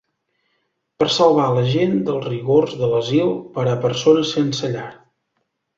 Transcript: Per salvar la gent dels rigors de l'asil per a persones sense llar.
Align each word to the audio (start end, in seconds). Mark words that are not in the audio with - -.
Per 1.03 1.07
salvar 1.15 1.45
la 1.57 1.65
gent 1.73 1.95
dels 2.09 2.25
rigors 2.31 2.75
de 2.83 2.91
l'asil 2.95 3.33
per 3.59 3.69
a 3.75 3.79
persones 3.87 4.37
sense 4.39 4.77
llar. 4.79 4.91